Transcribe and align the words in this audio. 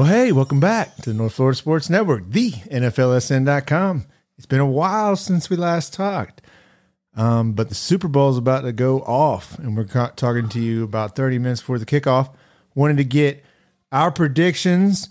Well, 0.00 0.08
hey, 0.08 0.32
welcome 0.32 0.60
back 0.60 0.96
to 1.02 1.10
the 1.10 1.14
North 1.14 1.34
Florida 1.34 1.58
Sports 1.58 1.90
Network, 1.90 2.30
the 2.30 2.52
NFLSN.com. 2.52 4.06
It's 4.38 4.46
been 4.46 4.58
a 4.58 4.64
while 4.64 5.14
since 5.14 5.50
we 5.50 5.58
last 5.58 5.92
talked, 5.92 6.40
um, 7.14 7.52
but 7.52 7.68
the 7.68 7.74
Super 7.74 8.08
Bowl 8.08 8.30
is 8.30 8.38
about 8.38 8.62
to 8.62 8.72
go 8.72 9.02
off, 9.02 9.58
and 9.58 9.76
we're 9.76 9.84
ca- 9.84 10.12
talking 10.16 10.48
to 10.48 10.58
you 10.58 10.84
about 10.84 11.16
30 11.16 11.38
minutes 11.38 11.60
before 11.60 11.78
the 11.78 11.84
kickoff. 11.84 12.32
Wanted 12.74 12.96
to 12.96 13.04
get 13.04 13.44
our 13.92 14.10
predictions 14.10 15.10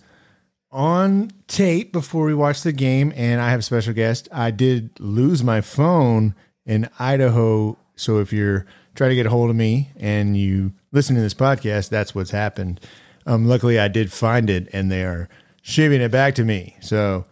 on 0.72 1.34
tape 1.48 1.94
before 1.94 2.26
we 2.26 2.34
watch 2.34 2.64
the 2.64 2.72
game, 2.74 3.14
and 3.16 3.40
I 3.40 3.52
have 3.52 3.60
a 3.60 3.62
special 3.62 3.94
guest. 3.94 4.28
I 4.32 4.50
did 4.50 5.00
lose 5.00 5.44
my 5.44 5.62
phone 5.62 6.34
in 6.66 6.90
Idaho, 6.98 7.78
so 7.96 8.18
if 8.18 8.34
you're 8.34 8.66
trying 8.96 9.12
to 9.12 9.16
get 9.16 9.28
a 9.28 9.30
hold 9.30 9.52
of 9.52 9.56
me 9.56 9.92
and 9.98 10.36
you 10.36 10.74
listen 10.92 11.16
to 11.16 11.22
this 11.22 11.36
podcast, 11.36 11.90
that's 11.90 12.16
what's 12.16 12.32
happened. 12.32 12.82
Um, 13.30 13.46
luckily, 13.46 13.78
I 13.78 13.90
did 13.90 14.12
find 14.12 14.50
it, 14.50 14.68
and 14.74 14.92
they 14.92 15.04
are 15.04 15.30
shipping 15.62 16.02
it 16.02 16.10
back 16.10 16.34
to 16.36 16.44
me. 16.44 16.76
So, 16.82 17.26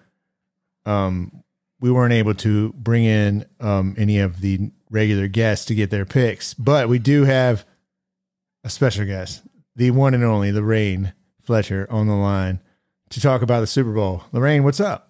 um, 0.86 1.44
we 1.80 1.90
weren't 1.90 2.14
able 2.14 2.36
to 2.36 2.72
bring 2.74 3.04
in 3.04 3.46
um, 3.60 3.96
any 3.98 4.20
of 4.20 4.42
the 4.42 4.72
regular 4.92 5.28
guests 5.28 5.66
to 5.66 5.76
get 5.76 5.90
their 5.90 6.06
picks, 6.06 6.54
but 6.54 6.88
we 6.88 7.00
do 7.00 7.24
have 7.24 7.66
a 8.64 8.70
special 8.70 9.06
guest, 9.06 9.42
the 9.76 9.90
one 9.90 10.14
and 10.14 10.24
only 10.24 10.52
Lorraine 10.52 11.14
Fletcher, 11.42 11.88
on 11.90 12.06
the 12.06 12.14
line 12.14 12.60
to 13.10 13.20
talk 13.20 13.42
about 13.42 13.62
the 13.62 13.68
Super 13.68 13.92
Bowl. 13.92 14.24
Lorraine, 14.32 14.64
what's 14.64 14.80
up? 14.80 15.10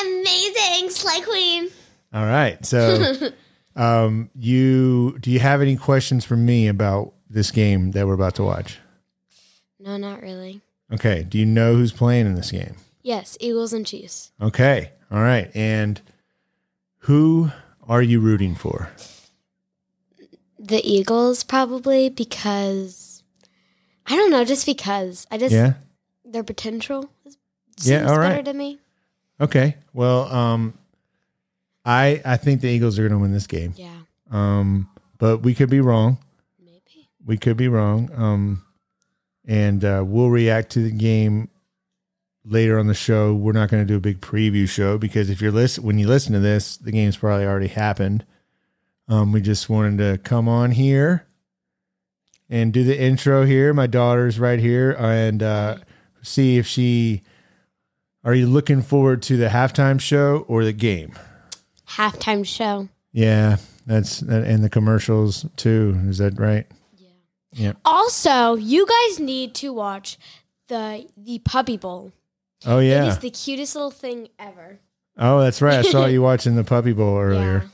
Amazing, 0.00 0.90
Slay 0.90 1.20
Queen. 1.20 1.68
All 2.12 2.26
right, 2.26 2.64
so 2.66 3.30
um, 3.76 4.28
you 4.34 5.18
do 5.20 5.30
you 5.30 5.38
have 5.38 5.62
any 5.62 5.76
questions 5.76 6.24
for 6.24 6.36
me 6.36 6.66
about 6.66 7.14
this 7.30 7.52
game 7.52 7.92
that 7.92 8.08
we're 8.08 8.14
about 8.14 8.34
to 8.36 8.42
watch? 8.42 8.80
No, 9.86 9.96
not 9.96 10.20
really. 10.20 10.60
Okay, 10.92 11.22
do 11.22 11.38
you 11.38 11.46
know 11.46 11.74
who's 11.76 11.92
playing 11.92 12.26
in 12.26 12.34
this 12.34 12.50
game? 12.50 12.74
Yes, 13.02 13.38
Eagles 13.40 13.72
and 13.72 13.86
Chiefs. 13.86 14.32
Okay. 14.42 14.90
All 15.12 15.20
right. 15.22 15.48
And 15.54 16.00
who 16.98 17.50
are 17.88 18.02
you 18.02 18.18
rooting 18.18 18.56
for? 18.56 18.90
The 20.58 20.80
Eagles 20.84 21.44
probably 21.44 22.08
because 22.08 23.22
I 24.08 24.16
don't 24.16 24.30
know, 24.30 24.44
just 24.44 24.66
because 24.66 25.24
I 25.30 25.38
just 25.38 25.52
Yeah. 25.54 25.74
their 26.24 26.42
potential 26.42 27.08
is- 27.24 27.36
Yeah, 27.82 28.06
seems 28.06 28.18
better 28.18 28.42
to 28.42 28.52
me. 28.54 28.78
Okay. 29.40 29.76
Well, 29.92 30.24
um 30.32 30.74
I 31.84 32.20
I 32.24 32.36
think 32.36 32.60
the 32.60 32.68
Eagles 32.68 32.98
are 32.98 33.02
going 33.02 33.12
to 33.12 33.18
win 33.22 33.32
this 33.32 33.46
game. 33.46 33.72
Yeah, 33.76 34.00
Um 34.32 34.88
but 35.18 35.38
we 35.38 35.54
could 35.54 35.70
be 35.70 35.80
wrong. 35.80 36.18
maybe. 36.58 37.08
We 37.24 37.36
could 37.38 37.56
be 37.56 37.68
wrong. 37.68 38.10
Um 38.16 38.62
and 39.46 39.84
uh 39.84 40.02
we'll 40.06 40.30
react 40.30 40.70
to 40.70 40.82
the 40.82 40.90
game 40.90 41.48
later 42.44 42.78
on 42.78 42.86
the 42.86 42.94
show. 42.94 43.34
We're 43.34 43.52
not 43.52 43.70
going 43.70 43.82
to 43.82 43.86
do 43.86 43.96
a 43.96 44.00
big 44.00 44.20
preview 44.20 44.68
show 44.68 44.98
because 44.98 45.30
if 45.30 45.40
you're 45.40 45.52
listen 45.52 45.84
when 45.84 45.98
you 45.98 46.06
listen 46.06 46.32
to 46.32 46.40
this, 46.40 46.76
the 46.76 46.92
game's 46.92 47.16
probably 47.16 47.46
already 47.46 47.68
happened. 47.68 48.24
Um 49.08 49.32
we 49.32 49.40
just 49.40 49.68
wanted 49.68 49.98
to 49.98 50.18
come 50.18 50.48
on 50.48 50.72
here 50.72 51.26
and 52.48 52.72
do 52.72 52.84
the 52.84 53.00
intro 53.00 53.44
here. 53.44 53.72
My 53.72 53.86
daughter's 53.86 54.38
right 54.38 54.58
here 54.60 54.96
and 54.98 55.42
uh 55.42 55.78
see 56.22 56.58
if 56.58 56.66
she 56.66 57.22
are 58.24 58.34
you 58.34 58.48
looking 58.48 58.82
forward 58.82 59.22
to 59.22 59.36
the 59.36 59.46
halftime 59.46 60.00
show 60.00 60.44
or 60.48 60.64
the 60.64 60.72
game? 60.72 61.16
Halftime 61.88 62.44
show. 62.44 62.88
Yeah, 63.12 63.58
that's 63.86 64.20
and 64.20 64.64
the 64.64 64.68
commercials 64.68 65.46
too. 65.56 65.96
Is 66.08 66.18
that 66.18 66.38
right? 66.38 66.66
Also, 67.84 68.54
you 68.54 68.86
guys 68.86 69.20
need 69.20 69.54
to 69.56 69.72
watch 69.72 70.18
the 70.68 71.06
the 71.16 71.38
Puppy 71.40 71.76
Bowl. 71.76 72.12
Oh 72.64 72.78
yeah. 72.78 73.04
it 73.04 73.08
is 73.08 73.18
the 73.18 73.30
cutest 73.30 73.74
little 73.74 73.90
thing 73.90 74.28
ever. 74.38 74.78
Oh, 75.18 75.40
that's 75.40 75.62
right. 75.62 75.78
I 75.78 75.82
saw 75.82 76.06
you 76.06 76.22
watching 76.30 76.56
the 76.56 76.64
Puppy 76.64 76.92
Bowl 76.92 77.18
earlier. 77.18 77.64
Yeah. 77.64 77.68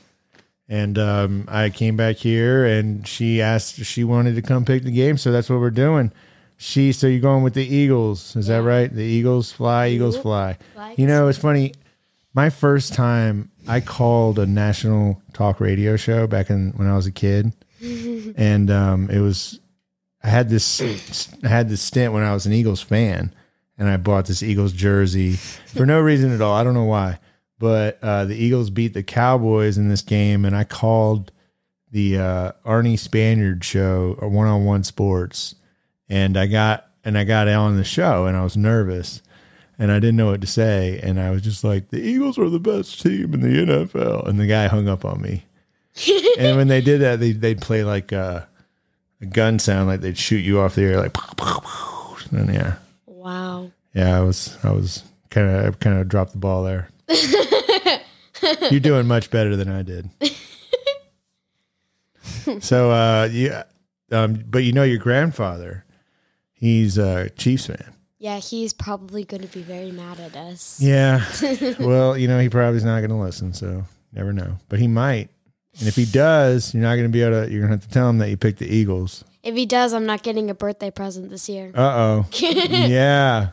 And 0.69 0.97
um, 0.97 1.45
I 1.49 1.69
came 1.69 1.97
back 1.97 2.15
here 2.15 2.65
and 2.65 3.07
she 3.07 3.41
asked 3.41 3.79
if 3.79 3.85
she 3.85 4.03
wanted 4.03 4.35
to 4.35 4.41
come 4.41 4.63
pick 4.63 4.83
the 4.83 4.91
game, 4.91 5.17
so 5.17 5.31
that's 5.31 5.49
what 5.49 5.59
we're 5.59 5.69
doing. 5.69 6.11
She 6.57 6.93
so 6.93 7.07
you're 7.07 7.19
going 7.19 7.43
with 7.43 7.53
the 7.53 7.65
Eagles, 7.65 8.35
is 8.35 8.47
that 8.47 8.63
right? 8.63 8.93
The 8.93 9.03
Eagles 9.03 9.51
fly, 9.51 9.89
Eagles 9.89 10.17
fly. 10.17 10.57
Fly. 10.73 10.95
You 10.97 11.07
know, 11.07 11.27
it's 11.27 11.37
funny. 11.37 11.73
My 12.33 12.49
first 12.49 12.93
time 12.93 13.51
I 13.67 13.81
called 13.81 14.39
a 14.39 14.45
national 14.45 15.21
talk 15.33 15.59
radio 15.59 15.97
show 15.97 16.25
back 16.25 16.49
in 16.49 16.71
when 16.77 16.87
I 16.87 16.95
was 16.95 17.05
a 17.05 17.11
kid. 17.11 17.53
and 17.81 18.71
um, 18.71 19.09
it 19.09 19.19
was 19.19 19.59
I 20.23 20.29
had 20.29 20.49
this 20.49 20.81
I 21.43 21.47
had 21.47 21.69
this 21.69 21.81
stint 21.81 22.13
when 22.13 22.23
I 22.23 22.33
was 22.33 22.45
an 22.45 22.53
Eagles 22.53 22.81
fan 22.81 23.33
and 23.77 23.89
I 23.89 23.97
bought 23.97 24.25
this 24.25 24.43
Eagles 24.43 24.73
jersey 24.73 25.33
for 25.33 25.85
no 25.85 25.99
reason 25.99 26.31
at 26.31 26.41
all. 26.41 26.53
I 26.53 26.63
don't 26.63 26.73
know 26.73 26.85
why. 26.85 27.19
But 27.59 27.97
uh, 28.01 28.25
the 28.25 28.35
Eagles 28.35 28.69
beat 28.69 28.93
the 28.93 29.03
Cowboys 29.03 29.77
in 29.77 29.87
this 29.87 30.01
game, 30.01 30.43
and 30.43 30.55
I 30.55 30.63
called 30.63 31.31
the 31.91 32.17
uh, 32.17 32.51
Arnie 32.65 32.99
Spanier 32.99 33.61
show, 33.63 34.17
one 34.21 34.47
on 34.47 34.65
one 34.65 34.83
sports, 34.83 35.55
and 36.09 36.35
I 36.35 36.47
got 36.47 36.87
and 37.05 37.17
I 37.17 37.23
got 37.23 37.47
on 37.47 37.77
the 37.77 37.83
show, 37.83 38.25
and 38.25 38.35
I 38.35 38.43
was 38.43 38.57
nervous, 38.57 39.21
and 39.77 39.91
I 39.91 39.99
didn't 39.99 40.17
know 40.17 40.31
what 40.31 40.41
to 40.41 40.47
say, 40.47 40.99
and 41.01 41.19
I 41.19 41.29
was 41.29 41.41
just 41.41 41.63
like, 41.63 41.89
"The 41.89 42.01
Eagles 42.01 42.37
are 42.37 42.49
the 42.49 42.59
best 42.59 43.01
team 43.01 43.33
in 43.33 43.41
the 43.41 43.65
NFL," 43.65 44.27
and 44.27 44.39
the 44.39 44.47
guy 44.47 44.67
hung 44.67 44.89
up 44.89 45.05
on 45.05 45.21
me. 45.21 45.45
and 46.39 46.57
when 46.57 46.67
they 46.67 46.81
did 46.81 47.01
that, 47.01 47.19
they 47.19 47.31
they'd 47.31 47.61
play 47.61 47.83
like 47.83 48.11
uh, 48.11 48.41
a 49.23 49.25
gun 49.25 49.59
sound, 49.59 49.87
like 49.87 50.01
they'd 50.01 50.17
shoot 50.17 50.43
you 50.45 50.59
off 50.59 50.75
the 50.75 50.83
air, 50.83 50.97
like, 50.97 51.15
and 52.31 52.53
yeah, 52.53 52.75
Wow. 53.05 53.71
yeah, 53.93 54.17
I 54.17 54.21
was 54.21 54.57
I 54.63 54.71
was 54.71 55.03
kind 55.29 55.49
of 55.49 55.75
I 55.75 55.77
kind 55.77 55.99
of 55.99 56.07
dropped 56.07 56.31
the 56.33 56.37
ball 56.37 56.63
there. 56.63 56.89
You're 58.71 58.79
doing 58.79 59.07
much 59.07 59.29
better 59.31 59.55
than 59.55 59.69
I 59.69 59.83
did. 59.83 60.09
so 62.61 62.91
uh 62.91 63.29
yeah, 63.31 63.63
um 64.11 64.43
but 64.47 64.63
you 64.63 64.71
know 64.73 64.83
your 64.83 64.99
grandfather, 64.99 65.85
he's 66.51 66.97
a 66.97 67.29
Chiefs 67.31 67.67
fan. 67.67 67.93
Yeah, 68.19 68.39
he's 68.39 68.71
probably 68.71 69.25
going 69.25 69.41
to 69.41 69.49
be 69.49 69.61
very 69.63 69.91
mad 69.91 70.17
at 70.21 70.37
us. 70.37 70.79
Yeah. 70.81 71.25
well, 71.79 72.17
you 72.17 72.29
know, 72.29 72.39
he 72.39 72.47
probably's 72.47 72.85
not 72.85 72.99
going 72.99 73.09
to 73.09 73.17
listen, 73.17 73.53
so 73.53 73.83
never 74.13 74.31
know. 74.31 74.59
But 74.69 74.79
he 74.79 74.87
might. 74.87 75.29
And 75.79 75.87
if 75.87 75.95
he 75.95 76.05
does, 76.05 76.73
you're 76.73 76.83
not 76.83 76.95
going 76.95 77.07
to 77.07 77.09
be 77.09 77.21
able 77.21 77.45
to 77.45 77.51
you're 77.51 77.61
going 77.61 77.71
to 77.71 77.77
have 77.77 77.87
to 77.87 77.93
tell 77.93 78.09
him 78.09 78.19
that 78.19 78.29
you 78.29 78.37
picked 78.37 78.59
the 78.59 78.67
Eagles. 78.67 79.23
If 79.41 79.55
he 79.55 79.65
does, 79.65 79.93
I'm 79.93 80.05
not 80.05 80.23
getting 80.23 80.49
a 80.49 80.53
birthday 80.53 80.91
present 80.91 81.29
this 81.29 81.49
year. 81.49 81.71
Uh-oh. 81.75 82.25
yeah. 82.39 83.49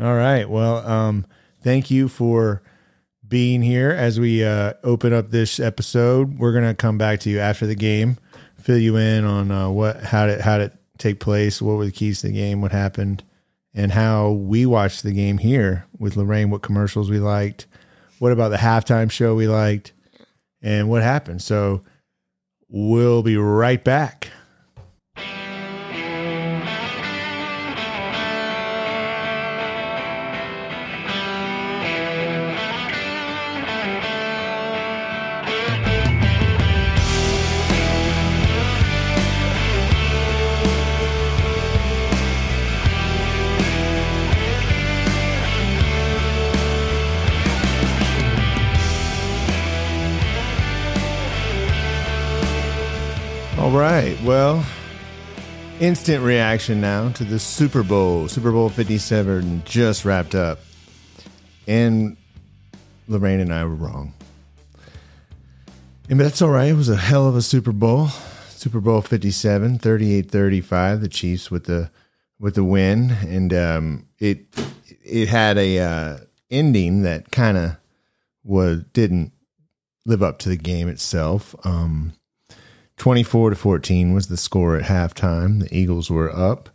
All 0.00 0.14
right. 0.14 0.48
Well, 0.48 0.78
um, 0.86 1.26
thank 1.62 1.90
you 1.90 2.08
for 2.08 2.62
being 3.26 3.62
here 3.62 3.90
as 3.90 4.18
we 4.18 4.44
uh, 4.44 4.74
open 4.82 5.12
up 5.12 5.30
this 5.30 5.60
episode. 5.60 6.38
We're 6.38 6.52
gonna 6.52 6.74
come 6.74 6.98
back 6.98 7.20
to 7.20 7.30
you 7.30 7.38
after 7.38 7.66
the 7.66 7.74
game, 7.74 8.18
fill 8.58 8.78
you 8.78 8.96
in 8.96 9.24
on 9.24 9.50
uh, 9.50 9.70
what 9.70 10.02
how 10.02 10.26
did 10.26 10.40
how 10.40 10.58
did 10.58 10.72
it 10.72 10.78
take 10.98 11.20
place, 11.20 11.62
what 11.62 11.74
were 11.76 11.84
the 11.84 11.92
keys 11.92 12.20
to 12.20 12.26
the 12.26 12.32
game, 12.32 12.60
what 12.60 12.72
happened, 12.72 13.22
and 13.74 13.92
how 13.92 14.30
we 14.32 14.66
watched 14.66 15.02
the 15.02 15.12
game 15.12 15.38
here 15.38 15.86
with 15.98 16.16
Lorraine. 16.16 16.50
What 16.50 16.62
commercials 16.62 17.10
we 17.10 17.20
liked, 17.20 17.66
what 18.18 18.32
about 18.32 18.48
the 18.48 18.56
halftime 18.56 19.10
show 19.10 19.34
we 19.34 19.48
liked, 19.48 19.92
and 20.62 20.88
what 20.88 21.02
happened. 21.02 21.42
So 21.42 21.82
we'll 22.68 23.22
be 23.22 23.36
right 23.36 23.82
back. 23.82 24.30
Well, 54.24 54.64
instant 55.80 56.22
reaction 56.22 56.80
now 56.80 57.08
to 57.10 57.24
the 57.24 57.40
Super 57.40 57.82
Bowl. 57.82 58.28
Super 58.28 58.52
Bowl 58.52 58.68
57 58.68 59.62
just 59.64 60.04
wrapped 60.04 60.36
up. 60.36 60.60
And 61.66 62.16
Lorraine 63.08 63.40
and 63.40 63.52
I 63.52 63.64
were 63.64 63.74
wrong. 63.74 64.14
And 66.08 66.18
but 66.18 66.24
that's 66.24 66.40
all 66.40 66.50
right. 66.50 66.68
It 66.68 66.74
was 66.74 66.88
a 66.88 66.96
hell 66.96 67.26
of 67.26 67.34
a 67.34 67.42
Super 67.42 67.72
Bowl. 67.72 68.08
Super 68.50 68.80
Bowl 68.80 69.02
57, 69.02 69.80
38-35, 69.80 71.00
the 71.00 71.08
Chiefs 71.08 71.50
with 71.50 71.64
the 71.64 71.90
with 72.38 72.54
the 72.54 72.64
win 72.64 73.10
and 73.26 73.52
um 73.52 74.06
it 74.18 74.46
it 75.04 75.28
had 75.28 75.56
a 75.58 75.78
uh 75.78 76.16
ending 76.50 77.02
that 77.02 77.30
kind 77.32 77.56
of 77.56 77.76
was 78.44 78.84
didn't 78.92 79.32
live 80.04 80.22
up 80.22 80.38
to 80.40 80.48
the 80.48 80.56
game 80.56 80.88
itself. 80.88 81.56
Um 81.64 82.12
24 82.96 83.50
to 83.50 83.56
14 83.56 84.12
was 84.12 84.28
the 84.28 84.36
score 84.36 84.76
at 84.76 84.84
halftime. 84.84 85.60
The 85.60 85.76
Eagles 85.76 86.10
were 86.10 86.34
up, 86.34 86.68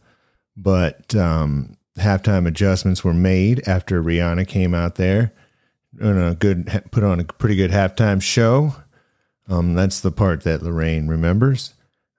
but 0.55 1.15
um, 1.15 1.77
halftime 1.97 2.47
adjustments 2.47 3.03
were 3.03 3.13
made 3.13 3.67
after 3.67 4.03
Rihanna 4.03 4.47
came 4.47 4.73
out 4.73 4.95
there 4.95 5.33
and 5.99 6.21
a 6.21 6.35
good 6.35 6.83
put 6.91 7.03
on 7.03 7.19
a 7.19 7.23
pretty 7.23 7.55
good 7.55 7.71
halftime 7.71 8.21
show. 8.21 8.75
Um, 9.47 9.75
that's 9.75 10.01
the 10.01 10.11
part 10.11 10.43
that 10.43 10.61
Lorraine 10.61 11.07
remembers. 11.07 11.73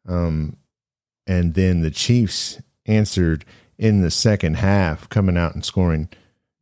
Um, 0.07 0.57
and 1.27 1.55
then 1.55 1.83
the 1.83 1.91
Chiefs 1.91 2.61
answered 2.87 3.45
in 3.77 4.01
the 4.01 4.11
second 4.11 4.55
half, 4.55 5.09
coming 5.09 5.37
out 5.37 5.55
and 5.55 5.65
scoring 5.65 6.09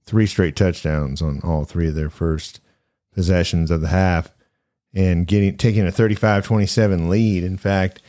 three 0.05 0.27
straight 0.27 0.56
touchdowns 0.56 1.23
on 1.23 1.41
all 1.43 1.65
three 1.65 1.89
of 1.89 1.94
their 1.94 2.11
first 2.11 2.61
possessions 3.15 3.71
of 3.71 3.81
the 3.81 3.89
half 3.89 4.36
and 4.96 5.26
getting 5.26 5.56
taking 5.58 5.87
a 5.87 5.93
35-27 5.93 7.08
lead 7.08 7.44
in 7.44 7.58
fact. 7.58 8.02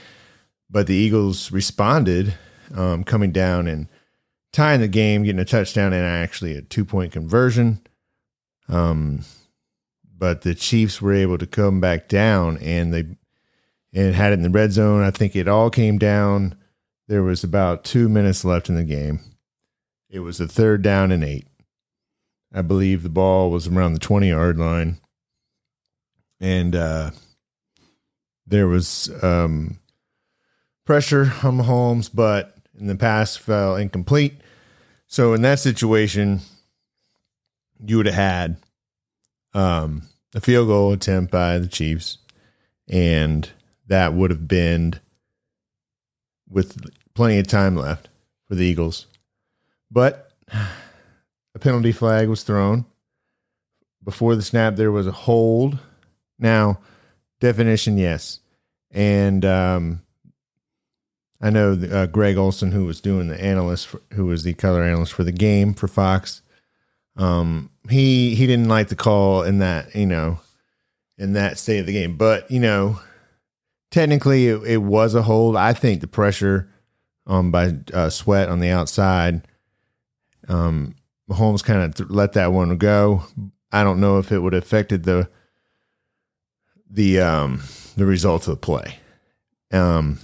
But 0.70 0.88
the 0.88 0.96
eagles 0.96 1.52
responded 1.52 2.34
um, 2.74 3.04
coming 3.04 3.32
down 3.32 3.68
and 3.68 3.88
tying 4.52 4.82
the 4.82 4.88
game 4.88 5.24
getting 5.24 5.40
a 5.40 5.46
touchdown 5.46 5.94
and 5.94 6.04
actually 6.04 6.56
a 6.56 6.62
two-point 6.62 7.12
conversion. 7.12 7.82
Um, 8.70 9.24
but 10.18 10.42
the 10.42 10.56
chiefs 10.56 11.02
were 11.02 11.14
able 11.14 11.38
to 11.38 11.46
come 11.46 11.80
back 11.80 12.08
down 12.08 12.58
and 12.58 12.94
they 12.94 13.06
and 13.94 14.16
had 14.16 14.32
it 14.32 14.36
in 14.36 14.44
the 14.44 14.50
red 14.50 14.72
zone. 14.72 15.04
I 15.04 15.12
think 15.12 15.36
it 15.36 15.48
all 15.48 15.70
came 15.70 15.98
down. 15.98 16.56
There 17.08 17.24
was 17.24 17.44
about 17.44 17.84
two 17.84 18.10
minutes 18.10 18.44
left 18.44 18.70
in 18.70 18.76
the 18.76 18.84
game. 18.84 19.20
It 20.10 20.20
was 20.20 20.40
a 20.40 20.48
third 20.48 20.82
down 20.82 21.12
and 21.12 21.24
eight. 21.24 21.48
I 22.54 22.62
believe 22.62 23.04
the 23.04 23.10
ball 23.10 23.52
was 23.52 23.68
around 23.68 23.94
the 23.94 24.00
20 24.00 24.30
yard 24.30 24.58
line. 24.58 25.00
And 26.40 26.76
uh, 26.76 27.12
there 28.46 28.68
was 28.68 29.12
um, 29.24 29.80
pressure 30.86 31.34
on 31.44 31.58
Mahomes, 31.58 32.10
but 32.14 32.56
in 32.80 32.88
the 32.88 32.96
pass 32.96 33.36
fell 33.36 33.76
incomplete. 33.76 34.36
So 35.08 35.34
in 35.34 35.42
that 35.42 35.60
situation, 35.60 36.42
you 37.86 37.98
would 37.98 38.06
have 38.06 38.16
had 38.16 38.58
um, 39.54 40.04
a 40.36 40.42
field 40.42 40.68
goal 40.68 40.92
attempt 40.92 41.32
by 41.32 41.58
the 41.58 41.68
Chiefs, 41.68 42.18
and 42.88 43.50
that 43.88 44.14
would 44.14 44.32
have 44.32 44.48
been 44.48 45.00
with 46.50 46.90
plenty 47.14 47.40
of 47.40 47.48
time 47.48 47.76
left 47.76 48.10
for 48.48 48.56
the 48.56 48.66
Eagles. 48.66 49.08
But 49.90 50.32
a 51.56 51.60
penalty 51.60 51.92
flag 51.92 52.30
was 52.30 52.44
thrown. 52.44 52.86
Before 54.04 54.36
the 54.36 54.42
snap, 54.42 54.76
there 54.76 54.92
was 54.92 55.08
a 55.08 55.12
hold. 55.12 55.80
Now, 56.40 56.80
definition, 57.40 57.98
yes. 57.98 58.40
And 58.92 59.44
um, 59.46 60.02
I 61.42 61.50
know 61.50 61.74
uh, 61.74 62.06
Greg 62.08 62.38
Olsen, 62.38 62.72
who 62.72 62.86
was 62.86 63.02
doing 63.02 63.28
the 63.28 63.42
analyst, 63.42 63.88
for, 63.88 64.02
who 64.14 64.26
was 64.26 64.44
the 64.44 64.54
color 64.54 64.84
analyst 64.84 65.14
for 65.14 65.24
the 65.24 65.32
game 65.32 65.74
for 65.74 65.88
Fox, 65.88 66.42
um, 67.16 67.72
he 67.90 68.36
he 68.36 68.46
didn't 68.46 68.70
like 68.70 68.90
the 68.90 68.96
call 68.96 69.42
in 69.42 69.60
that 69.60 69.96
you 69.96 70.06
know 70.06 70.40
in 71.18 71.34
that 71.34 71.58
state 71.58 71.80
of 71.80 71.86
the 71.88 71.94
game. 71.94 72.16
But 72.16 72.50
you 72.52 72.60
know, 72.60 73.00
technically, 73.92 74.48
it, 74.48 74.62
it 74.64 74.78
was 74.78 75.16
a 75.16 75.24
hold. 75.24 75.56
I 75.56 75.74
think 75.74 76.02
the 76.02 76.08
pressure 76.08 76.70
um, 77.26 77.52
by 77.52 77.76
uh, 77.94 78.10
Sweat 78.10 78.50
on 78.50 78.60
the 78.60 78.70
outside 78.70 79.48
um, 80.48 80.96
Mahomes 81.30 81.64
kind 81.64 81.82
of 81.82 81.96
th- 81.96 82.10
let 82.10 82.34
that 82.34 82.54
one 82.54 82.76
go. 82.78 83.24
I 83.72 83.84
don't 83.84 84.00
know 84.00 84.18
if 84.18 84.32
it 84.32 84.40
would 84.40 84.54
have 84.54 84.64
affected 84.64 85.04
the 85.04 85.30
the 86.90 87.22
um 87.22 87.62
the 87.96 88.06
results 88.06 88.48
of 88.48 88.56
the 88.56 88.66
play. 88.66 89.00
Um 89.72 90.20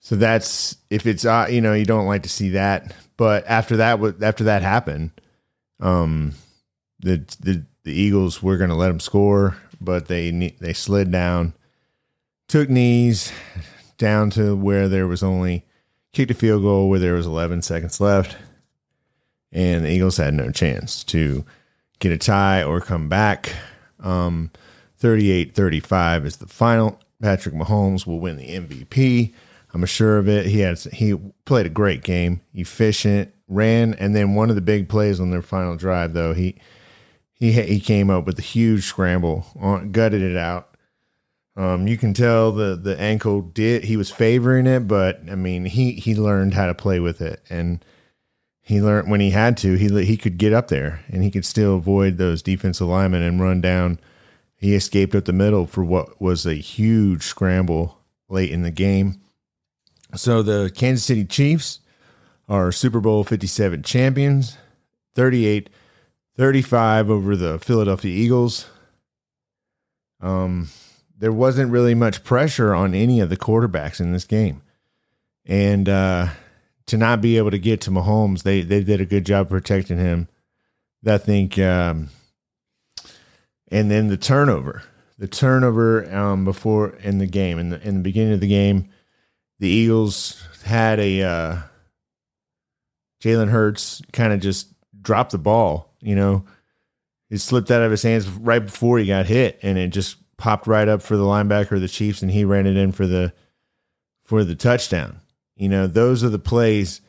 so 0.00 0.16
that's 0.16 0.76
if 0.90 1.06
it's 1.06 1.24
uh, 1.24 1.48
you 1.50 1.60
know 1.60 1.74
you 1.74 1.84
don't 1.84 2.06
like 2.06 2.22
to 2.22 2.28
see 2.28 2.50
that, 2.50 2.94
but 3.16 3.44
after 3.46 3.76
that 3.78 4.00
after 4.22 4.44
that 4.44 4.62
happened, 4.62 5.10
um 5.80 6.32
the 7.00 7.24
the 7.40 7.64
the 7.84 7.92
Eagles 7.92 8.42
were 8.42 8.56
going 8.56 8.70
to 8.70 8.76
let 8.76 8.88
them 8.88 9.00
score, 9.00 9.56
but 9.80 10.08
they 10.08 10.30
they 10.60 10.72
slid 10.72 11.10
down, 11.10 11.54
took 12.48 12.68
knees 12.68 13.32
down 13.98 14.30
to 14.30 14.56
where 14.56 14.88
there 14.88 15.06
was 15.06 15.22
only 15.22 15.64
kicked 16.12 16.30
a 16.30 16.34
field 16.34 16.62
goal 16.62 16.88
where 16.88 16.98
there 16.98 17.14
was 17.14 17.26
11 17.26 17.62
seconds 17.62 18.00
left 18.00 18.36
and 19.52 19.84
the 19.84 19.90
Eagles 19.90 20.16
had 20.16 20.34
no 20.34 20.50
chance 20.50 21.04
to 21.04 21.44
get 21.98 22.12
a 22.12 22.18
tie 22.18 22.62
or 22.62 22.80
come 22.80 23.08
back. 23.08 23.54
Um, 24.00 24.50
38 24.98 25.54
35 25.54 26.26
is 26.26 26.36
the 26.36 26.46
final. 26.46 27.00
Patrick 27.20 27.54
Mahomes 27.54 28.06
will 28.06 28.20
win 28.20 28.36
the 28.36 28.48
MVP. 28.48 29.32
I'm 29.74 29.84
sure 29.86 30.18
of 30.18 30.28
it. 30.28 30.46
He 30.46 30.60
has 30.60 30.84
he 30.84 31.14
played 31.44 31.66
a 31.66 31.70
great 31.70 32.02
game, 32.02 32.40
efficient, 32.54 33.34
ran, 33.48 33.94
and 33.94 34.14
then 34.14 34.34
one 34.34 34.50
of 34.50 34.56
the 34.56 34.62
big 34.62 34.88
plays 34.88 35.20
on 35.20 35.30
their 35.30 35.42
final 35.42 35.76
drive, 35.76 36.14
though 36.14 36.34
he 36.34 36.56
he 37.32 37.52
he 37.52 37.80
came 37.80 38.10
up 38.10 38.24
with 38.24 38.38
a 38.38 38.42
huge 38.42 38.84
scramble, 38.84 39.46
on, 39.58 39.92
gutted 39.92 40.22
it 40.22 40.36
out. 40.36 40.76
Um, 41.56 41.86
you 41.88 41.96
can 41.96 42.14
tell 42.14 42.52
the 42.52 42.76
the 42.76 42.98
ankle 43.00 43.42
did 43.42 43.84
he 43.84 43.96
was 43.96 44.10
favoring 44.10 44.66
it, 44.66 44.88
but 44.88 45.20
I 45.30 45.34
mean 45.34 45.64
he 45.66 45.92
he 45.92 46.14
learned 46.14 46.54
how 46.54 46.66
to 46.66 46.74
play 46.74 47.00
with 47.00 47.20
it, 47.20 47.42
and 47.50 47.84
he 48.60 48.82
learned 48.82 49.10
when 49.10 49.20
he 49.20 49.30
had 49.30 49.56
to, 49.58 49.74
he 49.74 49.88
he 50.04 50.16
could 50.16 50.38
get 50.38 50.52
up 50.52 50.68
there 50.68 51.02
and 51.08 51.22
he 51.22 51.30
could 51.30 51.46
still 51.46 51.76
avoid 51.76 52.18
those 52.18 52.42
defensive 52.42 52.86
linemen 52.86 53.22
and 53.22 53.40
run 53.40 53.60
down. 53.60 53.98
He 54.58 54.74
escaped 54.74 55.14
up 55.14 55.24
the 55.24 55.32
middle 55.32 55.66
for 55.66 55.84
what 55.84 56.20
was 56.20 56.44
a 56.44 56.54
huge 56.54 57.22
scramble 57.22 57.98
late 58.28 58.50
in 58.50 58.62
the 58.62 58.70
game. 58.70 59.20
So 60.14 60.42
the 60.42 60.70
Kansas 60.74 61.04
City 61.04 61.24
Chiefs 61.24 61.80
are 62.48 62.72
Super 62.72 63.00
Bowl 63.00 63.24
57 63.24 63.82
champions, 63.82 64.58
38 65.14 65.70
35 66.36 67.10
over 67.10 67.36
the 67.36 67.58
Philadelphia 67.58 68.14
Eagles. 68.14 68.66
Um, 70.20 70.68
there 71.18 71.32
wasn't 71.32 71.72
really 71.72 71.96
much 71.96 72.22
pressure 72.22 72.72
on 72.72 72.94
any 72.94 73.20
of 73.20 73.28
the 73.28 73.36
quarterbacks 73.36 74.00
in 74.00 74.12
this 74.12 74.24
game. 74.24 74.62
And 75.44 75.88
uh, 75.88 76.28
to 76.86 76.96
not 76.96 77.20
be 77.20 77.36
able 77.38 77.50
to 77.50 77.58
get 77.58 77.80
to 77.82 77.90
Mahomes, 77.90 78.44
they 78.44 78.62
they 78.62 78.84
did 78.84 79.00
a 79.00 79.06
good 79.06 79.26
job 79.26 79.48
protecting 79.48 79.98
him. 79.98 80.28
I 81.06 81.18
think, 81.18 81.58
um, 81.58 82.10
and 83.70 83.90
then 83.90 84.08
the 84.08 84.16
turnover, 84.16 84.82
the 85.18 85.28
turnover 85.28 86.12
um, 86.14 86.44
before 86.44 86.90
in 86.96 87.18
the 87.18 87.26
game, 87.26 87.58
in 87.58 87.70
the 87.70 87.80
in 87.86 87.96
the 87.96 88.02
beginning 88.02 88.34
of 88.34 88.40
the 88.40 88.48
game, 88.48 88.88
the 89.58 89.68
Eagles 89.68 90.42
had 90.64 90.98
a 91.00 91.22
uh, 91.22 91.58
Jalen 93.22 93.50
Hurts 93.50 94.02
kind 94.12 94.32
of 94.32 94.40
just 94.40 94.68
dropped 95.00 95.32
the 95.32 95.38
ball. 95.38 95.94
You 96.00 96.14
know, 96.14 96.44
it 97.30 97.38
slipped 97.38 97.70
out 97.70 97.82
of 97.82 97.90
his 97.90 98.02
hands 98.02 98.28
right 98.28 98.64
before 98.64 98.98
he 98.98 99.06
got 99.06 99.26
hit, 99.26 99.58
and 99.62 99.78
it 99.78 99.88
just 99.88 100.16
popped 100.36 100.66
right 100.66 100.88
up 100.88 101.02
for 101.02 101.16
the 101.16 101.24
linebacker 101.24 101.72
of 101.72 101.80
the 101.80 101.88
Chiefs, 101.88 102.22
and 102.22 102.30
he 102.30 102.44
ran 102.44 102.66
it 102.66 102.76
in 102.76 102.92
for 102.92 103.06
the 103.06 103.32
for 104.24 104.44
the 104.44 104.54
touchdown. 104.54 105.20
You 105.56 105.68
know, 105.68 105.86
those 105.86 106.22
are 106.22 106.28
the 106.28 106.38
plays 106.38 107.00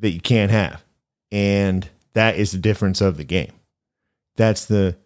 that 0.00 0.10
you 0.10 0.20
can't 0.20 0.50
have. 0.50 0.82
And 1.30 1.88
that 2.14 2.36
is 2.36 2.52
the 2.52 2.58
difference 2.58 3.00
of 3.00 3.16
the 3.16 3.24
game. 3.24 3.52
That's 4.36 4.64
the 4.64 4.96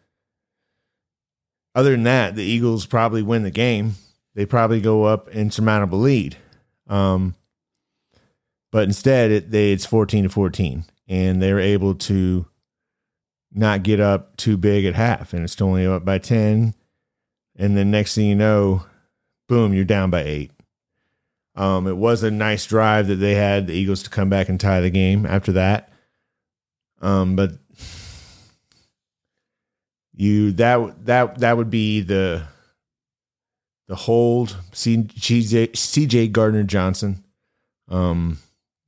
other 1.74 1.90
than 1.90 2.04
that, 2.04 2.36
the 2.36 2.44
Eagles 2.44 2.86
probably 2.86 3.22
win 3.22 3.42
the 3.42 3.50
game. 3.50 3.94
They 4.34 4.46
probably 4.46 4.80
go 4.80 5.04
up 5.04 5.28
insurmountable 5.28 5.98
lead. 5.98 6.36
Um, 6.88 7.34
but 8.70 8.84
instead, 8.84 9.30
it, 9.30 9.50
they, 9.50 9.72
it's 9.72 9.86
14 9.86 10.24
to 10.24 10.28
14, 10.28 10.84
and 11.08 11.40
they're 11.40 11.60
able 11.60 11.94
to 11.94 12.46
not 13.52 13.84
get 13.84 14.00
up 14.00 14.36
too 14.36 14.56
big 14.56 14.84
at 14.84 14.94
half, 14.94 15.32
and 15.32 15.44
it's 15.44 15.60
only 15.60 15.86
up 15.86 16.04
by 16.04 16.18
10. 16.18 16.74
And 17.56 17.76
then 17.76 17.90
next 17.90 18.16
thing 18.16 18.26
you 18.26 18.34
know, 18.34 18.84
boom, 19.48 19.72
you're 19.72 19.84
down 19.84 20.10
by 20.10 20.22
eight. 20.24 20.50
Um, 21.54 21.86
it 21.86 21.96
was 21.96 22.24
a 22.24 22.30
nice 22.32 22.66
drive 22.66 23.06
that 23.06 23.16
they 23.16 23.36
had 23.36 23.68
the 23.68 23.74
Eagles 23.74 24.02
to 24.02 24.10
come 24.10 24.28
back 24.28 24.48
and 24.48 24.58
tie 24.58 24.80
the 24.80 24.90
game 24.90 25.24
after 25.24 25.52
that. 25.52 25.92
Um, 27.00 27.36
but 27.36 27.52
you 30.16 30.52
that 30.52 31.06
that 31.06 31.38
that 31.38 31.56
would 31.56 31.70
be 31.70 32.00
the 32.00 32.46
the 33.86 33.94
hold 33.96 34.56
CJ, 34.72 35.72
CJ 35.72 36.32
Gardner 36.32 36.62
Johnson, 36.62 37.22
um, 37.88 38.38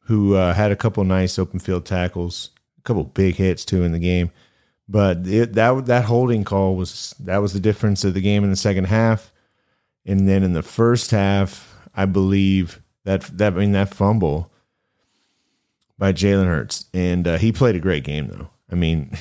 who 0.05 0.35
uh, 0.35 0.55
had 0.55 0.73
a 0.73 0.77
couple 0.77 1.05
nice 1.05 1.39
open 1.39 1.59
field 1.59 1.85
tackles, 1.85 2.51
a 2.79 2.83
couple 2.83 3.05
big 3.05 3.37
hits 3.37 3.65
too 3.65 3.83
in 3.83 3.93
the 3.93 3.99
game. 3.99 4.31
But 4.89 5.27
it, 5.27 5.55
that 5.55 5.87
that 5.87 6.05
holding 6.05 6.45
call 6.45 6.77
was 6.77 7.15
that 7.21 7.39
was 7.39 7.53
the 7.53 7.61
difference 7.61 8.05
of 8.05 8.15
the 8.15 8.21
game 8.21 8.45
in 8.45 8.51
the 8.51 8.57
second 8.57 8.85
half, 8.85 9.33
and 10.05 10.29
then 10.29 10.43
in 10.43 10.53
the 10.53 10.63
first 10.63 11.11
half 11.11 11.77
I 11.95 12.05
believe 12.05 12.81
that 13.05 13.23
that 13.39 13.55
I 13.55 13.57
mean 13.57 13.73
that 13.73 13.95
fumble 13.95 14.53
by 15.99 16.13
Jalen 16.13 16.47
Hurts, 16.47 16.87
and 16.95 17.27
uh, 17.27 17.39
he 17.39 17.53
played 17.53 17.75
a 17.75 17.81
great 17.81 18.05
game 18.05 18.29
though. 18.29 18.51
I 18.71 18.77
mean, 18.77 19.17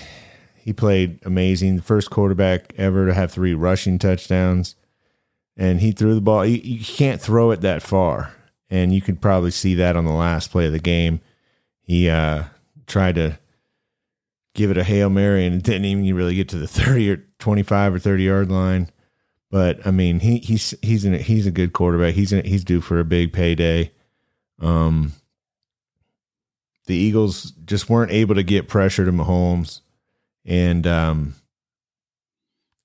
he 0.65 0.74
played 0.74 1.19
amazing. 1.24 1.75
The 1.75 1.84
first 1.84 2.10
quarterback 2.10 2.74
ever 2.75 3.05
to 3.05 3.13
have 3.13 3.31
three 3.31 3.53
rushing 3.53 4.00
touchdowns, 4.00 4.75
and 5.55 5.79
he 5.79 5.91
threw 5.91 6.15
the 6.15 6.22
ball. 6.22 6.43
You, 6.43 6.84
can't 6.84 7.22
throw 7.22 7.51
it 7.51 7.62
that 7.62 7.84
far, 7.84 8.34
and 8.67 8.91
you 8.91 9.00
could 9.00 9.22
probably 9.22 9.51
see 9.51 9.75
that 9.75 9.95
on 9.95 10.05
the 10.05 10.12
last 10.12 10.50
play 10.50 10.65
of 10.65 10.72
the 10.72 10.79
game. 10.79 11.22
He 11.84 12.10
uh, 12.10 12.45
tried 12.88 13.13
to 13.13 13.38
give 14.55 14.72
it 14.72 14.77
a 14.79 14.84
hail 14.84 15.12
mary, 15.12 15.45
and 15.45 15.53
it 15.53 15.62
didn't 15.62 15.86
even 15.86 16.15
really 16.15 16.34
get 16.34 16.50
to 16.50 16.57
the 16.57 16.67
thirty 16.67 17.12
or 17.12 17.17
twenty 17.38 17.62
five 17.62 17.93
or 17.93 18.00
thirty 18.00 18.24
yard 18.24 18.50
line. 18.50 18.89
But 19.51 19.86
I 19.86 19.91
mean, 19.91 20.22
he 20.22 20.39
he's 20.39 20.74
he's 20.81 21.05
a 21.05 21.19
he's 21.19 21.45
a 21.45 21.51
good 21.51 21.74
quarterback. 21.74 22.15
He's 22.15 22.31
he's 22.31 22.63
due 22.63 22.81
for 22.81 23.00
a 23.00 23.05
big 23.05 23.34
payday. 23.34 23.91
Um, 24.60 25.13
the 26.88 26.95
Eagles 26.95 27.51
just 27.65 27.88
weren't 27.88 28.12
able 28.12 28.34
to 28.34 28.41
get 28.41 28.67
pressure 28.67 29.05
to 29.05 29.12
Mahomes, 29.12 29.81
and 30.45 30.85
um, 30.85 31.35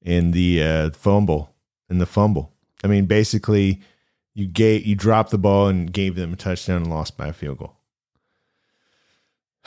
in 0.03 0.31
the 0.31 0.63
uh, 0.63 0.91
fumble 0.91 1.55
in 1.91 1.99
the 1.99 2.07
fumble. 2.07 2.53
I 2.83 2.87
mean, 2.87 3.07
basically, 3.07 3.81
you 4.35 4.47
gave 4.47 4.87
you 4.87 4.95
dropped 4.95 5.31
the 5.31 5.39
ball 5.39 5.67
and 5.67 5.93
gave 5.93 6.15
them 6.15 6.33
a 6.33 6.37
touchdown 6.37 6.83
and 6.83 6.91
lost 6.91 7.17
by 7.17 7.29
a 7.29 7.33
field 7.33 7.59
goal. 7.59 7.77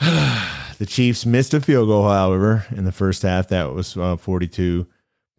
the 0.00 0.86
Chiefs 0.86 1.24
missed 1.24 1.54
a 1.54 1.60
field 1.60 1.88
goal, 1.88 2.08
however, 2.08 2.66
in 2.70 2.84
the 2.84 2.92
first 2.92 3.22
half. 3.22 3.48
That 3.48 3.72
was 3.72 3.96
uh, 3.96 4.16
42 4.16 4.86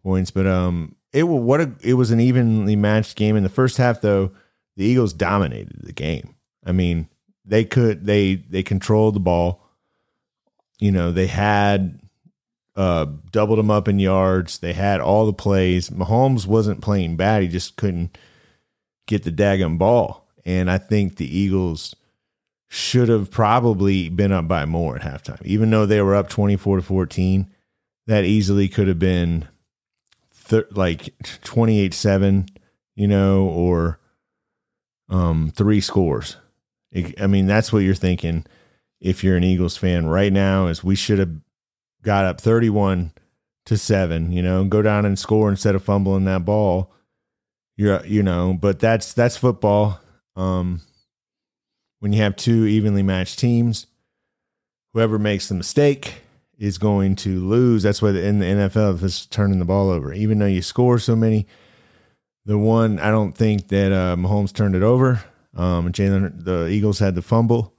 points, 0.02 0.30
but 0.30 0.46
um, 0.46 0.94
it 1.12 1.24
was 1.24 1.42
what 1.42 1.60
a, 1.60 1.72
it 1.82 1.94
was 1.94 2.10
an 2.10 2.20
evenly 2.20 2.76
matched 2.76 3.16
game. 3.16 3.36
In 3.36 3.42
the 3.42 3.48
first 3.48 3.76
half, 3.76 4.00
though, 4.00 4.30
the 4.76 4.84
Eagles 4.84 5.12
dominated 5.12 5.80
the 5.82 5.92
game. 5.92 6.34
I 6.64 6.72
mean, 6.72 7.08
they 7.44 7.64
could 7.64 8.06
they 8.06 8.36
they 8.36 8.62
controlled 8.62 9.14
the 9.14 9.20
ball. 9.20 9.62
You 10.78 10.92
know, 10.92 11.10
they 11.12 11.26
had 11.26 12.00
uh, 12.76 13.06
doubled 13.32 13.58
them 13.58 13.70
up 13.70 13.88
in 13.88 13.98
yards. 13.98 14.58
They 14.58 14.74
had 14.74 15.00
all 15.00 15.26
the 15.26 15.32
plays. 15.32 15.90
Mahomes 15.90 16.46
wasn't 16.46 16.82
playing 16.82 17.16
bad. 17.16 17.42
He 17.42 17.48
just 17.48 17.76
couldn't 17.76 18.16
get 19.06 19.22
the 19.22 19.32
daggum 19.32 19.78
ball. 19.78 20.28
And 20.44 20.70
I 20.70 20.78
think 20.78 21.16
the 21.16 21.38
Eagles 21.38 21.96
should 22.68 23.08
have 23.08 23.30
probably 23.30 24.08
been 24.08 24.32
up 24.32 24.46
by 24.46 24.64
more 24.64 24.96
at 24.96 25.02
halftime. 25.02 25.44
Even 25.44 25.70
though 25.70 25.86
they 25.86 26.02
were 26.02 26.14
up 26.14 26.28
24 26.28 26.76
to 26.76 26.82
14, 26.82 27.50
that 28.06 28.24
easily 28.24 28.68
could 28.68 28.88
have 28.88 28.98
been 28.98 29.48
th- 30.48 30.66
like 30.72 31.14
28 31.42 31.94
7, 31.94 32.46
you 32.94 33.08
know, 33.08 33.46
or 33.46 33.98
um, 35.08 35.50
three 35.54 35.80
scores. 35.80 36.36
I 37.20 37.26
mean, 37.26 37.46
that's 37.46 37.72
what 37.72 37.80
you're 37.80 37.94
thinking 37.94 38.46
if 39.00 39.22
you're 39.22 39.36
an 39.36 39.44
Eagles 39.44 39.76
fan 39.76 40.06
right 40.06 40.32
now 40.32 40.66
is 40.66 40.82
we 40.82 40.94
should 40.94 41.18
have 41.18 41.30
got 42.06 42.24
up 42.24 42.40
31 42.40 43.10
to 43.66 43.76
7, 43.76 44.30
you 44.30 44.40
know, 44.40 44.64
go 44.64 44.80
down 44.80 45.04
and 45.04 45.18
score 45.18 45.50
instead 45.50 45.74
of 45.74 45.82
fumbling 45.82 46.24
that 46.24 46.44
ball. 46.44 46.92
You're 47.76 48.06
you 48.06 48.22
know, 48.22 48.56
but 48.58 48.78
that's 48.78 49.12
that's 49.12 49.36
football. 49.36 50.00
Um 50.36 50.80
when 51.98 52.12
you 52.12 52.22
have 52.22 52.36
two 52.36 52.64
evenly 52.64 53.02
matched 53.02 53.38
teams, 53.38 53.86
whoever 54.94 55.18
makes 55.18 55.48
the 55.48 55.54
mistake 55.54 56.22
is 56.58 56.78
going 56.78 57.16
to 57.16 57.40
lose. 57.40 57.82
That's 57.82 58.00
why 58.00 58.10
in 58.10 58.38
the 58.38 58.46
NFL 58.46 59.02
it's 59.02 59.26
turning 59.26 59.58
the 59.58 59.64
ball 59.64 59.90
over. 59.90 60.14
Even 60.14 60.38
though 60.38 60.46
you 60.46 60.62
score 60.62 60.98
so 60.98 61.16
many, 61.16 61.46
the 62.44 62.56
one 62.56 63.00
I 63.00 63.10
don't 63.10 63.36
think 63.36 63.68
that 63.68 63.92
uh, 63.92 64.16
Mahomes 64.16 64.54
turned 64.54 64.76
it 64.76 64.82
over. 64.82 65.24
Um, 65.54 65.90
Jalen, 65.90 66.44
the 66.44 66.68
Eagles 66.68 67.00
had 67.00 67.16
the 67.16 67.22
fumble 67.22 67.74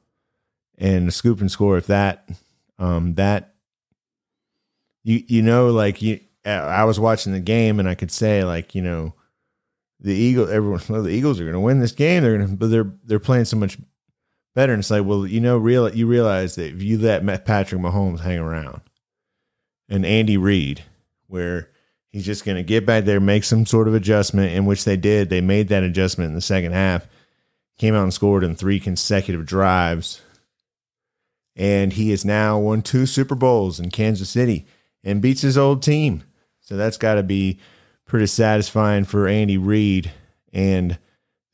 and 0.77 1.07
the 1.07 1.11
scoop 1.11 1.39
and 1.39 1.49
score. 1.49 1.77
If 1.77 1.87
that, 1.87 2.29
um, 2.77 3.15
that 3.15 3.53
you 5.07 5.23
you 5.27 5.41
know, 5.41 5.69
like 5.69 6.01
you, 6.01 6.19
I 6.43 6.83
was 6.83 6.99
watching 6.99 7.31
the 7.31 7.39
game 7.39 7.79
and 7.79 7.87
I 7.87 7.95
could 7.95 8.11
say 8.11 8.43
like 8.43 8.75
you 8.75 8.81
know, 8.81 9.13
the 10.01 10.13
Eagle, 10.13 10.49
everyone, 10.49 10.81
well, 10.89 11.03
the 11.03 11.11
Eagles 11.11 11.39
are 11.39 11.45
going 11.45 11.53
to 11.53 11.61
win 11.61 11.79
this 11.79 11.93
game. 11.93 12.21
They're 12.21 12.37
going 12.37 12.57
but 12.57 12.69
they're 12.69 12.91
they're 13.05 13.19
playing 13.19 13.45
so 13.45 13.55
much 13.55 13.77
better. 14.53 14.73
And 14.73 14.81
it's 14.81 14.91
like, 14.91 15.05
well, 15.05 15.25
you 15.25 15.39
know, 15.39 15.57
real 15.57 15.89
you 15.95 16.07
realize 16.07 16.55
that 16.55 16.73
if 16.73 16.83
you 16.83 16.97
let 16.97 17.45
Patrick 17.45 17.81
Mahomes 17.81 18.19
hang 18.19 18.39
around 18.39 18.81
and 19.87 20.05
Andy 20.05 20.35
Reid, 20.35 20.83
where 21.27 21.69
he's 22.09 22.25
just 22.25 22.43
going 22.43 22.57
to 22.57 22.63
get 22.63 22.85
back 22.85 23.05
there, 23.05 23.21
make 23.21 23.45
some 23.45 23.65
sort 23.65 23.87
of 23.87 23.93
adjustment, 23.93 24.51
in 24.51 24.65
which 24.65 24.83
they 24.83 24.97
did. 24.97 25.29
They 25.29 25.39
made 25.39 25.69
that 25.69 25.83
adjustment 25.83 26.29
in 26.29 26.35
the 26.35 26.41
second 26.41 26.73
half, 26.73 27.07
came 27.77 27.95
out 27.95 28.03
and 28.03 28.13
scored 28.13 28.43
in 28.43 28.55
three 28.55 28.81
consecutive 28.81 29.45
drives. 29.45 30.21
And 31.55 31.93
he 31.93 32.11
has 32.11 32.25
now 32.25 32.59
won 32.59 32.81
two 32.81 33.05
Super 33.05 33.35
Bowls 33.35 33.79
in 33.79 33.89
Kansas 33.89 34.29
City 34.29 34.67
and 35.03 35.21
beats 35.21 35.41
his 35.41 35.57
old 35.57 35.83
team. 35.83 36.23
So 36.59 36.75
that's 36.77 36.97
got 36.97 37.15
to 37.15 37.23
be 37.23 37.59
pretty 38.05 38.27
satisfying 38.27 39.05
for 39.05 39.27
Andy 39.27 39.57
Reid 39.57 40.11
and 40.51 40.97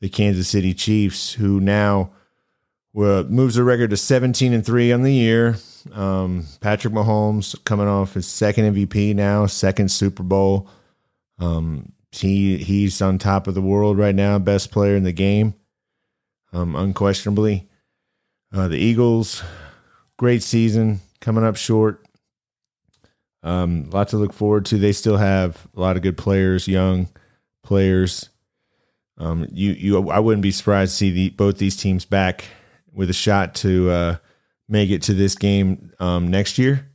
the 0.00 0.08
Kansas 0.08 0.48
City 0.48 0.74
Chiefs, 0.74 1.32
who 1.34 1.60
now 1.60 2.10
well, 2.92 3.24
moves 3.24 3.56
the 3.56 3.64
record 3.64 3.90
to 3.90 3.96
17 3.96 4.52
and 4.52 4.64
3 4.64 4.92
on 4.92 5.02
the 5.02 5.12
year. 5.12 5.56
Um, 5.92 6.46
Patrick 6.60 6.94
Mahomes 6.94 7.62
coming 7.64 7.88
off 7.88 8.14
his 8.14 8.26
second 8.26 8.74
MVP 8.74 9.14
now, 9.14 9.46
second 9.46 9.90
Super 9.90 10.22
Bowl. 10.22 10.68
Um, 11.38 11.92
he 12.12 12.58
he's 12.58 13.02
on 13.02 13.18
top 13.18 13.48
of 13.48 13.54
the 13.54 13.60
world 13.60 13.98
right 13.98 14.14
now, 14.14 14.38
best 14.38 14.70
player 14.70 14.94
in 14.94 15.02
the 15.02 15.12
game, 15.12 15.54
um, 16.52 16.76
unquestionably. 16.76 17.68
Uh, 18.52 18.68
the 18.68 18.78
Eagles, 18.78 19.42
great 20.16 20.42
season, 20.42 21.00
coming 21.20 21.44
up 21.44 21.56
short. 21.56 22.04
Um, 23.44 23.90
lot 23.90 24.08
to 24.08 24.16
look 24.16 24.32
forward 24.32 24.64
to. 24.66 24.78
They 24.78 24.92
still 24.92 25.18
have 25.18 25.68
a 25.76 25.80
lot 25.80 25.96
of 25.96 26.02
good 26.02 26.16
players, 26.16 26.66
young 26.66 27.08
players. 27.62 28.30
Um, 29.18 29.46
you 29.52 29.72
you 29.72 30.10
I 30.10 30.18
wouldn't 30.18 30.42
be 30.42 30.50
surprised 30.50 30.92
to 30.92 30.96
see 30.96 31.10
the, 31.10 31.30
both 31.30 31.58
these 31.58 31.76
teams 31.76 32.06
back 32.06 32.46
with 32.92 33.10
a 33.10 33.14
shot 33.14 33.54
to 33.56 33.90
uh, 33.90 34.16
make 34.68 34.90
it 34.90 35.02
to 35.02 35.14
this 35.14 35.34
game 35.34 35.92
um, 36.00 36.30
next 36.30 36.58
year. 36.58 36.90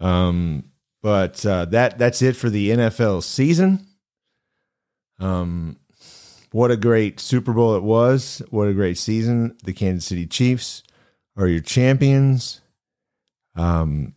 Um, 0.00 0.70
but 1.02 1.44
uh, 1.44 1.64
that 1.66 1.98
that's 1.98 2.22
it 2.22 2.36
for 2.36 2.48
the 2.48 2.70
NFL 2.70 3.24
season. 3.24 3.86
Um, 5.18 5.76
what 6.52 6.70
a 6.70 6.76
great 6.76 7.18
Super 7.18 7.52
Bowl 7.52 7.74
it 7.74 7.82
was! 7.82 8.42
What 8.50 8.68
a 8.68 8.74
great 8.74 8.96
season! 8.96 9.56
The 9.64 9.72
Kansas 9.72 10.06
City 10.06 10.26
Chiefs 10.26 10.84
are 11.36 11.48
your 11.48 11.60
champions. 11.60 12.60
Um, 13.56 14.14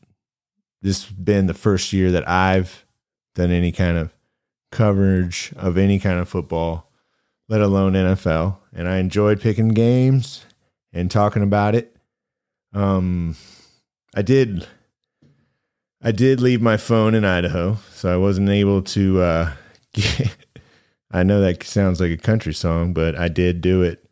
this 0.83 1.05
has 1.05 1.11
been 1.11 1.47
the 1.47 1.55
first 1.55 1.91
year 1.91 2.11
that 2.11 2.29
I've 2.29 2.85
done 3.33 3.49
any 3.49 3.71
kind 3.71 3.97
of 3.97 4.13
coverage 4.71 5.51
of 5.55 5.77
any 5.77 5.97
kind 5.97 6.19
of 6.19 6.29
football 6.29 6.91
let 7.49 7.61
alone 7.61 7.93
NFL. 7.93 8.57
And 8.73 8.87
I 8.87 8.97
enjoyed 8.97 9.41
picking 9.41 9.69
games 9.69 10.45
and 10.91 11.09
talking 11.11 11.43
about 11.43 11.75
it. 11.75 11.95
Um, 12.73 13.35
I 14.15 14.21
did. 14.21 14.67
I 16.01 16.11
did 16.11 16.41
leave 16.41 16.61
my 16.61 16.77
phone 16.77 17.15
in 17.15 17.23
Idaho, 17.23 17.77
so 17.93 18.13
I 18.13 18.17
wasn't 18.17 18.49
able 18.49 18.81
to. 18.81 19.21
Uh, 19.21 19.51
get, 19.93 20.35
I 21.11 21.23
know 21.23 21.41
that 21.41 21.63
sounds 21.63 22.01
like 22.01 22.11
a 22.11 22.17
country 22.17 22.53
song, 22.53 22.93
but 22.93 23.15
I 23.15 23.27
did 23.27 23.61
do 23.61 23.83
it. 23.83 24.03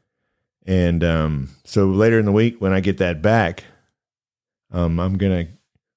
And 0.65 1.03
um, 1.03 1.49
so 1.65 1.87
later 1.87 2.19
in 2.19 2.25
the 2.25 2.31
week, 2.31 2.61
when 2.61 2.71
I 2.71 2.79
get 2.79 2.99
that 2.99 3.21
back, 3.21 3.63
um, 4.71 4.99
I'm 4.99 5.17
gonna 5.17 5.47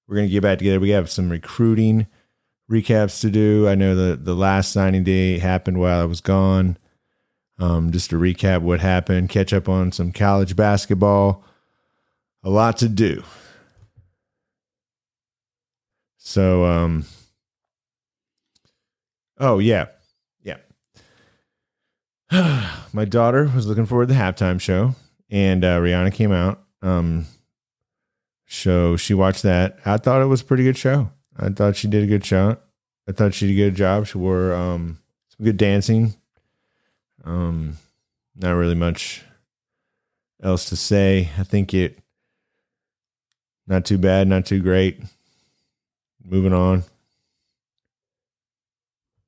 we're 0.07 0.17
gonna 0.17 0.29
get 0.29 0.43
back 0.43 0.59
together. 0.59 0.81
We 0.81 0.91
have 0.91 1.11
some 1.11 1.31
recruiting 1.31 2.07
recaps 2.71 3.21
to 3.21 3.31
do. 3.31 3.69
I 3.69 3.75
know 3.75 3.95
the 3.95 4.17
the 4.17 4.35
last 4.35 4.73
signing 4.73 5.05
day 5.05 5.39
happened 5.39 5.79
while 5.79 6.01
I 6.01 6.05
was 6.05 6.21
gone. 6.21 6.77
Um, 7.59 7.93
just 7.93 8.11
to 8.11 8.17
recap 8.17 8.63
what 8.63 8.81
happened, 8.81 9.29
catch 9.29 9.53
up 9.53 9.69
on 9.69 9.93
some 9.93 10.13
college 10.13 10.57
basketball. 10.57 11.45
A 12.43 12.51
lot 12.51 12.77
to 12.79 12.89
do. 12.89 13.23
So, 16.19 16.65
um, 16.65 17.05
oh, 19.39 19.59
yeah. 19.59 19.87
Yeah. 20.43 20.57
My 22.93 23.05
daughter 23.05 23.51
was 23.55 23.67
looking 23.67 23.87
forward 23.87 24.09
to 24.09 24.15
the 24.15 24.21
halftime 24.21 24.61
show, 24.61 24.95
and 25.31 25.65
uh, 25.65 25.79
Rihanna 25.79 26.13
came 26.13 26.33
out. 26.33 26.63
Um, 26.83 27.27
so 28.47 28.97
she 28.97 29.15
watched 29.15 29.43
that. 29.43 29.79
I 29.85 29.97
thought 29.97 30.23
it 30.23 30.27
was 30.27 30.41
a 30.43 30.45
pretty 30.45 30.65
good 30.65 30.79
show. 30.79 31.11
I 31.37 31.49
thought 31.49 31.77
she 31.77 31.89
did 31.89 32.05
a 32.05 32.07
good 32.07 32.25
show. 32.25 32.57
I 33.09 33.13
thought 33.13 33.35
she 33.35 33.47
did 33.47 33.55
a 33.55 33.71
good 33.71 33.75
job. 33.75 34.07
She 34.07 34.19
wore 34.19 34.55
um, 34.55 34.99
some 35.37 35.45
good 35.45 35.57
dancing, 35.57 36.15
um, 37.25 37.77
not 38.37 38.53
really 38.53 38.75
much 38.75 39.23
else 40.43 40.67
to 40.67 40.77
say. 40.77 41.31
I 41.39 41.43
think 41.43 41.75
it 41.75 41.99
not 43.67 43.85
too 43.85 43.99
bad, 43.99 44.29
not 44.29 44.47
too 44.47 44.61
great. 44.61 45.03
Moving 46.23 46.53
on. 46.53 46.85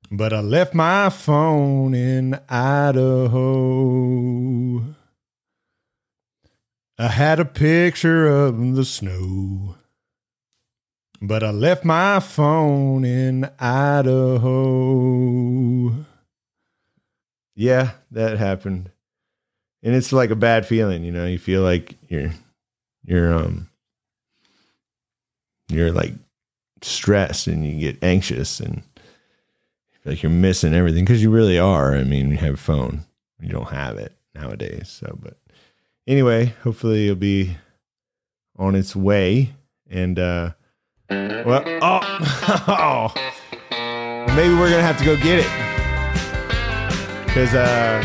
But 0.09 0.31
I 0.31 0.39
left 0.39 0.73
my 0.73 1.09
phone 1.09 1.93
in 1.93 2.39
Idaho. 2.49 3.37
I 6.99 7.09
had 7.09 7.39
a 7.39 7.45
picture 7.45 8.27
of 8.27 8.75
the 8.75 8.83
snow. 8.83 9.75
But 11.21 11.43
I 11.43 11.51
left 11.51 11.85
my 11.85 12.19
phone 12.19 13.05
in 13.05 13.49
Idaho. 13.59 14.55
Yeah, 17.55 17.91
that 18.11 18.37
happened. 18.37 18.89
And 19.83 19.93
it's 19.95 20.11
like 20.11 20.31
a 20.31 20.35
bad 20.35 20.65
feeling, 20.65 21.03
you 21.03 21.11
know. 21.11 21.27
You 21.27 21.37
feel 21.37 21.61
like 21.61 21.97
you're 22.07 22.31
you're 23.03 23.31
um 23.33 23.69
you're 25.69 25.91
like 25.91 26.13
stressed 26.81 27.45
and 27.47 27.65
you 27.65 27.79
get 27.79 28.03
anxious 28.03 28.59
and 28.59 28.81
like 30.05 30.21
you're 30.23 30.31
missing 30.31 30.73
everything 30.73 31.03
because 31.05 31.21
you 31.21 31.29
really 31.29 31.59
are. 31.59 31.95
I 31.95 32.03
mean, 32.03 32.31
you 32.31 32.37
have 32.37 32.55
a 32.55 32.57
phone, 32.57 33.05
you 33.39 33.49
don't 33.49 33.69
have 33.69 33.97
it 33.97 34.13
nowadays. 34.35 34.87
So, 34.89 35.17
but 35.21 35.37
anyway, 36.07 36.53
hopefully 36.63 37.05
it'll 37.05 37.15
be 37.15 37.57
on 38.57 38.75
its 38.75 38.95
way. 38.95 39.53
And 39.89 40.17
uh, 40.17 40.51
well, 41.09 41.63
oh, 41.81 43.13
oh, 43.13 44.25
maybe 44.35 44.53
we're 44.55 44.69
gonna 44.69 44.81
have 44.81 44.97
to 44.97 45.05
go 45.05 45.15
get 45.17 45.39
it 45.39 45.47
because 47.25 47.53
uh, 47.53 48.03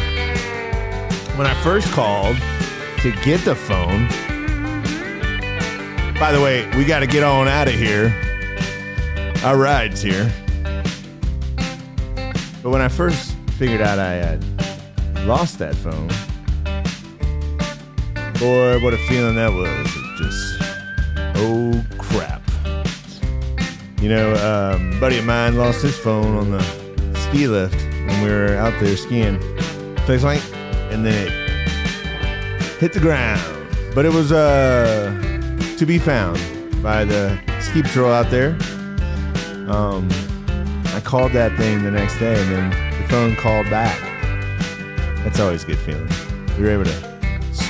when 1.36 1.46
I 1.46 1.54
first 1.62 1.90
called 1.92 2.36
to 3.02 3.10
get 3.24 3.44
the 3.44 3.56
phone. 3.56 4.06
By 6.20 6.30
the 6.30 6.40
way, 6.40 6.70
we 6.76 6.84
got 6.84 7.00
to 7.00 7.06
get 7.08 7.24
on 7.24 7.48
out 7.48 7.66
of 7.66 7.74
here. 7.74 8.14
Our 9.42 9.56
ride's 9.56 10.00
here. 10.00 10.32
But 12.62 12.70
when 12.70 12.80
I 12.80 12.86
first 12.86 13.34
figured 13.58 13.80
out 13.80 13.98
I 13.98 14.12
had 14.12 14.44
lost 15.26 15.58
that 15.58 15.74
phone, 15.74 16.08
boy, 18.42 18.76
what 18.80 18.92
a 18.92 18.98
feeling 19.06 19.36
that 19.36 19.52
was. 19.52 19.86
Just, 20.18 20.56
oh 21.36 21.72
crap. 21.96 22.42
You 24.00 24.08
know, 24.08 24.34
um, 24.34 24.98
buddy 24.98 25.18
of 25.18 25.24
mine 25.24 25.56
lost 25.56 25.80
his 25.82 25.96
phone 25.96 26.36
on 26.36 26.50
the 26.50 26.60
ski 27.14 27.46
lift 27.46 27.76
when 27.76 28.20
we 28.20 28.28
were 28.28 28.56
out 28.56 28.74
there 28.80 28.96
skiing. 28.96 29.38
Clink, 29.98 30.22
clank, 30.22 30.42
and 30.90 31.06
then 31.06 31.28
it 31.28 32.80
hit 32.80 32.92
the 32.92 32.98
ground. 32.98 33.40
But 33.94 34.06
it 34.06 34.12
was 34.12 34.32
uh, 34.32 35.06
to 35.78 35.86
be 35.86 35.98
found 35.98 36.36
by 36.82 37.04
the 37.04 37.38
ski 37.60 37.82
patrol 37.82 38.10
out 38.10 38.28
there. 38.28 38.58
Um, 39.70 40.08
I 40.86 41.00
called 41.04 41.30
that 41.32 41.56
thing 41.56 41.84
the 41.84 41.92
next 41.92 42.18
day, 42.18 42.34
and 42.42 42.50
then 42.50 43.00
the 43.00 43.08
phone 43.08 43.36
called 43.36 43.70
back. 43.70 44.00
That's 45.22 45.38
always 45.38 45.62
a 45.62 45.66
good 45.68 45.78
feeling. 45.78 46.10
We 46.58 46.64
were 46.64 46.70
able 46.70 46.86
to 46.86 47.11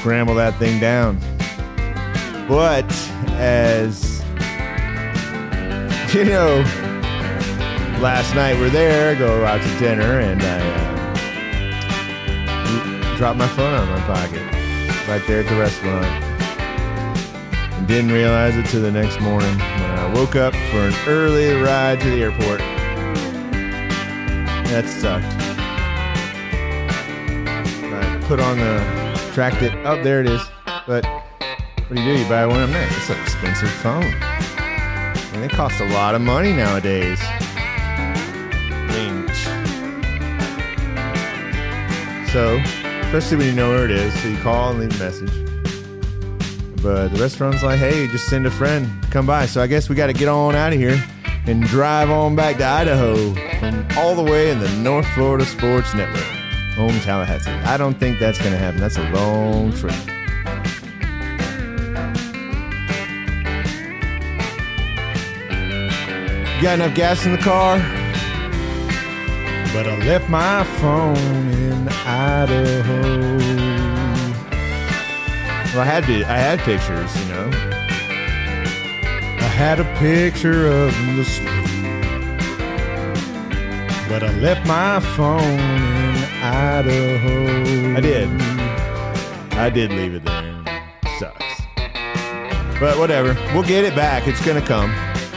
scramble 0.02 0.34
that 0.34 0.58
thing 0.58 0.80
down. 0.80 1.16
But 2.48 2.90
as 3.38 4.18
you 6.12 6.24
know, 6.24 6.56
last 8.00 8.34
night 8.34 8.58
we're 8.58 8.68
there, 8.68 9.14
go 9.14 9.44
out 9.44 9.62
to 9.62 9.78
dinner, 9.78 10.18
and 10.18 10.42
I 10.42 10.58
uh, 12.64 13.16
dropped 13.16 13.38
my 13.38 13.46
phone 13.46 13.74
out 13.74 13.84
of 13.84 13.90
my 13.90 14.00
pocket 14.00 14.42
right 15.08 15.24
there 15.28 15.42
at 15.42 15.48
the 15.48 15.54
restaurant. 15.54 16.04
And 17.74 17.86
didn't 17.86 18.10
realize 18.10 18.56
it 18.56 18.66
till 18.66 18.82
the 18.82 18.90
next 18.90 19.20
morning 19.20 19.56
when 19.56 19.98
I 20.00 20.12
woke 20.12 20.34
up 20.34 20.52
for 20.52 20.78
an 20.78 20.94
early 21.06 21.52
ride 21.62 22.00
to 22.00 22.10
the 22.10 22.24
airport. 22.24 22.58
That 24.68 24.88
sucked. 24.88 25.26
I 27.94 28.18
put 28.26 28.40
on 28.40 28.58
the 28.58 29.01
tracked 29.32 29.62
it. 29.62 29.72
Oh, 29.84 30.02
there 30.02 30.20
it 30.20 30.28
is. 30.28 30.42
But 30.86 31.04
what 31.06 31.96
do 31.96 32.02
you 32.02 32.14
do? 32.14 32.22
You 32.22 32.28
buy 32.28 32.46
one 32.46 32.62
of 32.62 32.70
them. 32.70 32.88
It's 32.92 33.10
an 33.10 33.20
expensive 33.20 33.70
phone. 33.70 34.04
And 35.32 35.42
they 35.42 35.48
cost 35.48 35.80
a 35.80 35.88
lot 35.88 36.14
of 36.14 36.20
money 36.20 36.52
nowadays. 36.52 37.18
I 37.22 38.86
mean, 38.88 39.28
so 42.28 42.60
especially 43.06 43.38
when 43.38 43.46
you 43.46 43.52
know 43.52 43.70
where 43.70 43.84
it 43.84 43.90
is, 43.90 44.12
so 44.22 44.28
you 44.28 44.36
call 44.38 44.70
and 44.70 44.80
leave 44.80 44.94
a 45.00 45.04
message. 45.04 45.32
But 46.82 47.08
the 47.08 47.20
restaurant's 47.20 47.62
like, 47.62 47.78
hey, 47.78 48.08
just 48.08 48.26
send 48.28 48.46
a 48.46 48.50
friend, 48.50 48.90
come 49.10 49.26
by. 49.26 49.46
So 49.46 49.62
I 49.62 49.66
guess 49.66 49.88
we 49.88 49.94
got 49.94 50.08
to 50.08 50.12
get 50.12 50.28
on 50.28 50.54
out 50.54 50.72
of 50.72 50.78
here 50.78 51.02
and 51.46 51.62
drive 51.62 52.10
on 52.10 52.36
back 52.36 52.58
to 52.58 52.64
Idaho 52.64 53.34
all 53.96 54.14
the 54.14 54.22
way 54.22 54.50
in 54.50 54.58
the 54.58 54.68
North 54.76 55.06
Florida 55.14 55.44
Sports 55.44 55.94
Network, 55.94 56.26
home 56.74 56.98
Tallahassee. 57.00 57.50
I 57.50 57.76
don't 57.76 57.98
think 57.98 58.18
that's 58.18 58.38
going 58.38 58.52
to 58.52 58.58
happen. 58.58 58.80
That's 58.80 58.96
a 58.96 59.08
long 59.10 59.72
trip. 59.72 59.94
Got 66.62 66.74
enough 66.74 66.94
gas 66.94 67.26
in 67.26 67.32
the 67.32 67.38
car? 67.38 67.78
But 69.72 69.86
I 69.86 69.96
left 70.06 70.28
my 70.28 70.62
phone 70.78 71.16
in 71.16 71.88
Idaho. 71.88 73.38
Well, 75.72 75.80
I 75.80 75.84
had 75.84 76.04
to, 76.04 76.24
I 76.24 76.36
had 76.36 76.58
pictures, 76.60 77.16
you 77.18 77.32
know. 77.32 77.50
I 79.40 79.48
had 79.48 79.80
a 79.80 79.84
picture 79.98 80.66
of 80.66 80.92
the 81.16 81.24
snow. 81.24 81.62
But 84.08 84.22
I 84.22 84.30
left 84.38 84.66
my 84.66 85.00
phone 85.16 85.40
in 85.42 86.01
Idaho. 86.42 87.96
I 87.96 88.00
did. 88.00 88.28
I 89.58 89.70
did 89.70 89.92
leave 89.92 90.14
it 90.14 90.24
there. 90.24 90.64
Sucks. 91.18 91.62
But 92.80 92.98
whatever. 92.98 93.34
We'll 93.54 93.62
get 93.62 93.84
it 93.84 93.94
back. 93.94 94.26
It's 94.26 94.44
gonna 94.44 94.60
come. 94.60 94.90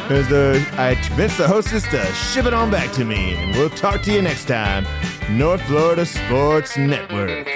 Because 0.08 0.28
the 0.30 0.64
I 0.78 0.96
convinced 0.96 1.38
the 1.38 1.48
hostess 1.48 1.84
to 1.90 2.06
ship 2.14 2.46
it 2.46 2.54
on 2.54 2.70
back 2.70 2.92
to 2.94 3.06
me. 3.06 3.36
And 3.36 3.56
we'll 3.56 3.70
talk 3.70 4.02
to 4.04 4.14
you 4.14 4.22
next 4.22 4.46
time. 4.46 4.86
North 5.30 5.62
Florida 5.64 6.06
Sports 6.06 6.78
Network. 6.78 7.48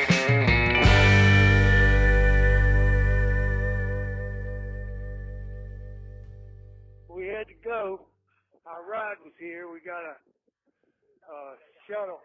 we 7.10 7.28
had 7.28 7.48
to 7.48 7.54
go. 7.63 8.02
Our 8.65 8.84
ride 8.89 9.18
was 9.24 9.34
here. 9.39 9.72
We 9.72 9.80
got 9.82 10.04
a 10.04 10.18
uh, 11.30 11.54
shuttle 11.88 12.20